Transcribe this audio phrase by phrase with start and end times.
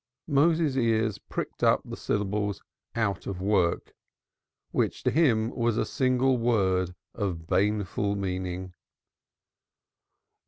[0.25, 2.63] Moses's ears pricked up at the syllables
[2.95, 3.93] "out of work,"
[4.71, 8.73] which to him was a single word of baneful meaning.